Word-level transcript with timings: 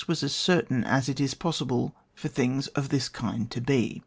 was 0.07 0.23
as 0.23 0.33
certain 0.33 0.83
as 0.83 1.07
it 1.07 1.19
is 1.19 1.35
possible 1.35 1.93
for 2.15 2.27
things 2.27 2.65
of 2.69 2.89
this 2.89 3.07
kind 3.07 3.51
to 3.51 3.61
be. 3.61 3.99